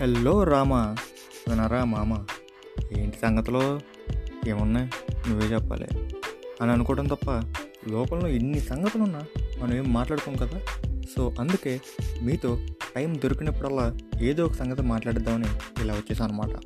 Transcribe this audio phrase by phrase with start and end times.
[0.00, 0.96] Hello Rama.
[1.48, 2.24] వినరా మామ?
[2.96, 3.80] ఏంటి సంగతిలో?
[4.48, 4.90] ఏమున్నాయి?
[5.28, 5.88] నువ్వే చెప్పాలి.
[6.62, 7.30] అని అనుకోవడం తప్ప
[7.88, 9.22] లోకంలో ఇన్ని సంగతులు ఉన్నా
[9.58, 10.60] మనం ఏం మాట్లాడుకోం కదా?
[11.16, 11.80] సో అందుకే
[12.22, 12.58] మీతో
[12.96, 16.60] టైం దొరికినప్పుడల్లా ఏదో ఒక సంగతి మాట్లాడిద్దామని ఇలా వచ్చేసాను అనమాట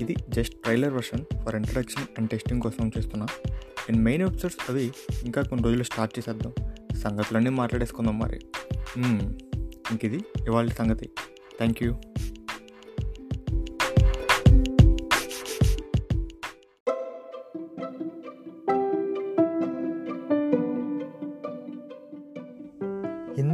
[0.00, 3.26] ఇది just trailer version for introduction and testing కోసం చేస్తున్నా.
[3.88, 4.92] అండ్ మెయిన్ ఎపిసోడ్స్ అవి
[5.24, 6.52] ఇంకా కొన్ని రోజులు స్టార్ట్ చేసేద్దాం.
[6.96, 8.40] సంగతులన్నీ మాట్లాడేసుకుందాం మరి.
[9.90, 11.10] ఇంక ఇది ఇవాళ సంగతి.
[11.56, 11.96] Thank you.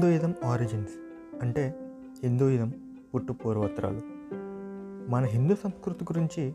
[0.04, 0.90] హిందూయిజం ఆరిజిన్స్
[1.42, 1.74] అంటే
[2.22, 2.72] హిందూయిజం
[3.14, 4.00] పుట్టు పూర్వోత్తరాలు
[5.10, 6.54] మన హిందూ సంస్కృతి గురించి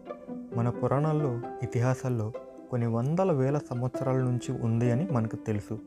[0.56, 2.32] మన పురాణాల్లో ఇతిహాసాల్లో
[2.70, 5.80] కొన్ని వందల వేల సంవత్సరాల నుంచి ఉంది అని మనకు తెలుసు.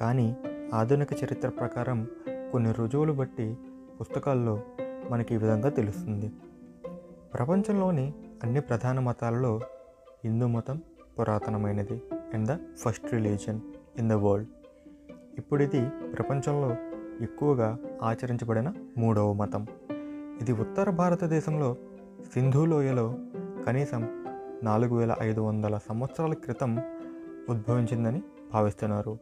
[0.00, 0.36] కానీ
[0.74, 2.08] ఆధునిక చరిత్ర ప్రకారం
[2.52, 3.56] కొన్ని రుజువులు బట్టి
[4.00, 4.62] పుస్తకాల్లో
[5.10, 6.32] మనకి ఈ విధంగా తెలుస్తుంది.
[7.34, 9.60] ప్రపంచంలోని అన్ని ప్రధాన మతాలలో
[10.24, 10.82] హిందూ మతం
[11.18, 12.02] పురాతనమైనది.
[12.34, 13.60] And the first religion
[13.98, 14.48] in the world.
[15.38, 16.89] ఇప్పుడు ఇది ప్రపంచంలో
[17.20, 19.66] ఎక్కువగా ఆచరించబడిన మూడవ మతం.
[20.40, 21.76] ఇది ఉత్తర భారతదేశంలో
[22.34, 23.14] సింధు లోయలో
[23.66, 24.24] కనీసం
[24.62, 26.78] నాలుగు వేల ఐదు వందల సంవత్సరాల క్రితం
[27.48, 29.18] ఉద్భవించిందని భావిస్తున్నారు.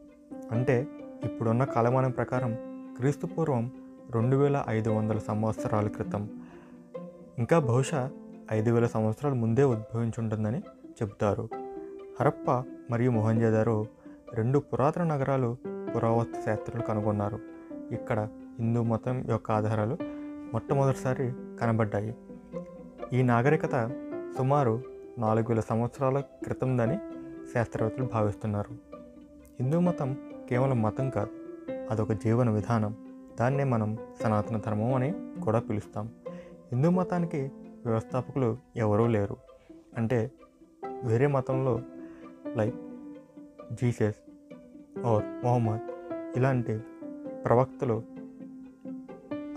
[0.51, 0.87] అంటే
[1.23, 2.57] ఇప్పుడున్న కాలమానం ప్రకారం
[2.97, 3.71] క్రీస్తు పూర్వం
[4.11, 6.29] రెండు వేల ఐదు వందల సంవత్సరాల క్రితం.
[7.37, 8.11] ఇంకా బహుశా
[8.51, 11.49] ఐదు వేల సంవత్సరాల ముందే ఉద్భవించి ఉంటుందని చెబుతారు.
[12.19, 12.51] హరప్ప
[12.91, 13.85] మరియు మొహంజదారో
[14.33, 15.57] రెండు పురాతన నగరాలు
[15.95, 17.58] పురావస్తు శాస్త్రులు కనుగొన్నారు.
[17.91, 19.97] ఇక్కడ హిందూ మతం యొక్క ఆధారాలు
[20.53, 22.15] మొట్టమొదటిసారి కనబడ్డాయి.
[23.13, 23.91] ఈ నాగరికత
[24.37, 24.83] సుమారు
[25.17, 26.97] నాలుగు వేల సంవత్సరాల క్రితందని
[27.53, 28.73] శాస్త్రవేత్తలు భావిస్తున్నారు.
[29.59, 30.17] హిందూ మతం
[30.49, 31.29] కేవలం మతం కాదు
[31.91, 32.95] అదొక జీవన విధానం.
[33.39, 36.11] దాన్నే మనం సనాతన ధర్మం అని కూడా పిలుస్తాం.
[36.71, 37.51] హిందూ మతానికి
[37.85, 39.37] వ్యవస్థాపకులు ఎవరూ లేరు.
[39.97, 40.31] అంటే
[41.03, 41.81] వేరే మతంలో
[42.55, 42.75] లైక్
[43.73, 44.15] జీసస్
[45.05, 45.81] ఆర్ మొహమ్మద్
[46.37, 46.79] ఇలాంటి
[47.45, 48.03] ప్రవక్తలు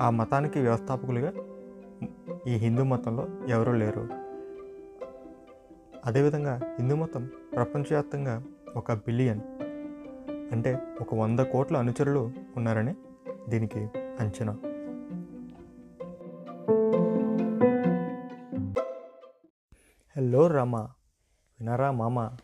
[0.01, 1.33] ఆ మతానికి వ్యవస్థాపకులుగా
[2.47, 4.09] ఈ హిందూ మతంలో ఎవరూ లేరు.
[6.05, 8.45] అదేవిధంగా హిందూ మతం ప్రపంచవ్యాప్తంగా
[8.77, 9.41] ఒక బిలియన్
[10.53, 12.95] అంటే ఒక వంద కోట్ల అనుచరులు ఉన్నారని
[13.49, 13.79] దీనికి
[14.21, 14.53] అంచనా.
[20.17, 22.37] హలో రామ వినరా మామ?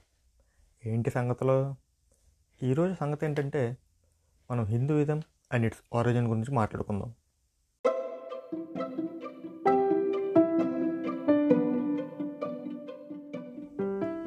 [0.87, 1.75] ఏంటి సంగతిలో?
[2.63, 3.77] ఈరోజు సంగతి ఏంటంటే
[4.51, 5.23] మనం హిందూయిజం
[5.53, 7.13] అండ్ ఇట్స్ ఆరిజిన్ గురించి మాట్లాడుకుందాం.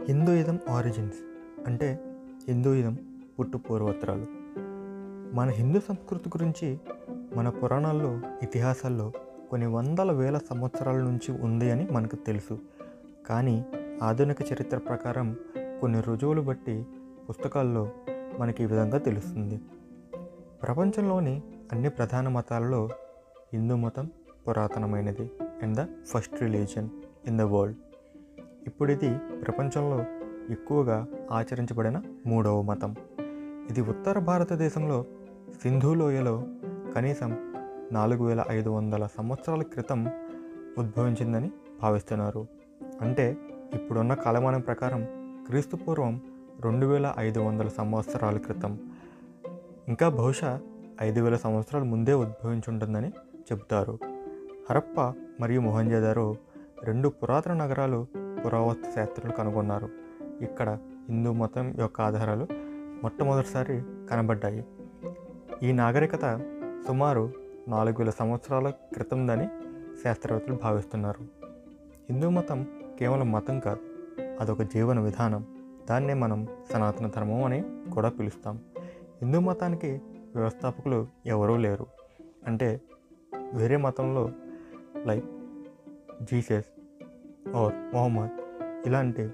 [0.07, 1.17] హిందూయిజం ఆరిజిన్స్
[1.67, 1.99] అంటే
[2.47, 2.97] హిందూయిజం
[3.39, 4.25] పుట్టు పూర్వోత్తరాలు.
[5.35, 6.79] మన హిందూ సంస్కృతి గురించి
[7.35, 9.11] మన పురాణాల్లో ఇతిహాసాల్లో
[9.49, 12.59] కొన్ని వందల వేల సంవత్సరాల నుంచి ఉంది అని మనకు తెలుసు.
[13.27, 13.65] కానీ
[14.03, 15.37] ఆధునిక చరిత్ర ప్రకారం
[15.81, 16.85] కొన్ని రుజువులు బట్టి
[17.29, 17.89] పుస్తకాల్లో
[18.39, 19.61] మనకి ఈ విధంగా తెలుస్తుంది.
[20.63, 21.41] ప్రపంచంలోని
[21.71, 22.89] అన్ని ప్రధాన మతాలలో
[23.53, 24.11] హిందూ మతం
[24.47, 25.31] పురాతనమైనది
[25.63, 26.89] and the first religion
[27.27, 27.77] in the world.
[28.67, 30.05] ఇప్పుడు ఇది ప్రపంచంలో
[30.49, 32.95] ఎక్కువగా ఆచరించబడిన మూడవ మతం.
[33.69, 35.05] ఇది ఉత్తర భారతదేశంలో
[35.63, 36.47] సింధు లోయలో
[36.95, 37.53] కనీసం
[37.91, 40.07] నాలుగు వేల ఐదు వందల సంవత్సరాల క్రితం
[40.77, 41.51] ఉద్భవించిందని
[41.81, 42.47] భావిస్తున్నారు.
[43.01, 43.37] అంటే
[43.73, 45.07] ఇప్పుడున్న కాలమానం ప్రకారం
[45.47, 46.21] క్రీస్తు పూర్వం
[46.61, 48.90] రెండు వేల ఐదు వందల సంవత్సరాల క్రితం
[49.91, 50.61] ఇంకా బహుశా
[51.01, 53.07] ఐదు వేల సంవత్సరాల ముందే ఉద్భవించి ఉంటుందని
[53.39, 53.99] చెబుతారు.
[54.69, 55.01] హరప్ప
[55.39, 56.35] మరియు మొహంజదారో
[56.83, 58.07] రెండు పురాతన నగరాలు
[58.45, 59.89] పురావస్తు శాస్త్రులు కనుగొన్నారు.
[60.41, 60.77] ఇక్కడ
[61.09, 62.47] హిందూ మతం యొక్క ఆధారాలు
[63.03, 64.65] మొట్టమొదటిసారి కనబడ్డాయి.
[65.63, 66.41] ఈ నాగరికత
[66.87, 67.31] సుమారు
[67.67, 69.47] నాలుగు వేల సంవత్సరాల క్రితందని
[70.03, 71.23] శాస్త్రవేత్తలు భావిస్తున్నారు.
[72.09, 72.67] హిందూ మతం
[72.99, 73.79] కేవలం మతం కాదు
[74.39, 75.45] అదొక జీవన విధానం.
[75.89, 77.63] దాన్నే మనం సనాతన ధర్మం అని
[77.93, 78.59] కూడా పిలుస్తాం.
[79.21, 80.01] హిందూ మతానికి
[80.35, 81.85] వ్యవస్థాపకులు ఎవరూ లేరు.
[82.47, 82.81] అంటే
[83.53, 84.31] వేరే మతంలో
[85.05, 85.25] లైక్
[86.23, 86.65] జీసస్
[87.55, 88.31] ఆర్ మొహమ్మద్
[88.87, 89.27] ఇలాంటి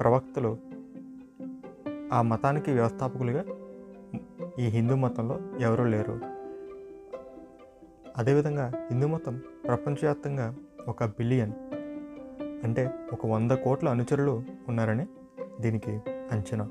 [0.00, 0.58] ప్రవక్తలు
[2.12, 3.44] ఆ మతానికి వ్యవస్థాపకులుగా
[4.58, 6.20] ఈ హిందూ మతంలో ఎవరూ లేరు.
[8.16, 10.56] అదేవిధంగా హిందూ మతం ప్రపంచవ్యాప్తంగా
[10.88, 11.52] ఒక బిలియన్
[12.64, 15.06] అంటే ఒక వంద కోట్ల అనుచరులు ఉన్నారని
[15.60, 16.70] దీనికి అంచనా.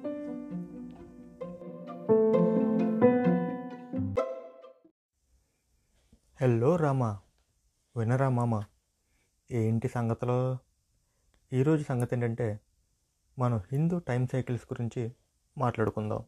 [6.75, 7.19] రామా
[7.97, 8.63] వినరా మామ
[9.51, 10.57] ఏంటి సంగతిలో?
[11.53, 12.59] ఈరోజు సంగతి ఏంటంటే
[13.39, 15.11] మనం హిందూ టైం సైకిల్స్ గురించి
[15.57, 16.25] మాట్లాడుకుందాం.